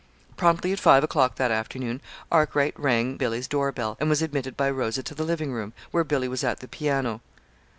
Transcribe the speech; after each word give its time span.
Promptly 0.35 0.73
at 0.73 0.79
five 0.79 1.03
o'clock 1.03 1.35
that 1.35 1.51
afternoon, 1.51 2.01
Arkwright 2.31 2.73
rang 2.79 3.17
Billy's 3.17 3.47
doorbell, 3.47 3.97
and 3.99 4.09
was 4.09 4.23
admitted 4.23 4.57
by 4.57 4.67
Rosa 4.67 5.03
to 5.03 5.13
the 5.13 5.23
living 5.23 5.51
room, 5.53 5.73
where 5.91 6.03
Billy 6.03 6.27
was 6.27 6.43
at 6.43 6.59
the 6.59 6.67
piano. 6.67 7.21